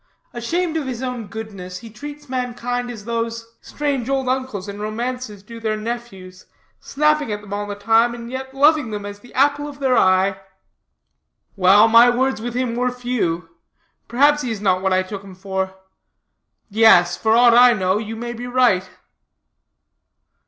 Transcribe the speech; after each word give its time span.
Ashamed 0.33 0.77
of 0.77 0.87
his 0.87 1.03
own 1.03 1.27
goodness, 1.27 1.77
he 1.77 1.91
treats 1.91 2.27
mankind 2.27 2.89
as 2.89 3.05
those 3.05 3.53
strange 3.61 4.09
old 4.09 4.27
uncles 4.27 4.67
in 4.67 4.79
romances 4.79 5.43
do 5.43 5.59
their 5.59 5.77
nephews 5.77 6.47
snapping 6.79 7.31
at 7.31 7.41
them 7.41 7.53
all 7.53 7.67
the 7.67 7.75
time 7.75 8.15
and 8.15 8.31
yet 8.31 8.51
loving 8.51 8.89
them 8.89 9.05
as 9.05 9.19
the 9.19 9.31
apple 9.35 9.67
of 9.67 9.77
their 9.77 9.95
eye." 9.95 10.39
"Well, 11.55 11.87
my 11.87 12.09
words 12.09 12.41
with 12.41 12.55
him 12.55 12.73
were 12.73 12.89
few. 12.91 13.49
Perhaps 14.07 14.41
he 14.41 14.49
is 14.49 14.59
not 14.59 14.81
what 14.81 14.91
I 14.91 15.03
took 15.03 15.23
him 15.23 15.35
for. 15.35 15.75
Yes, 16.67 17.15
for 17.15 17.35
aught 17.37 17.53
I 17.53 17.73
know, 17.73 17.99
you 17.99 18.15
may 18.15 18.33
be 18.33 18.47
right." 18.47 18.89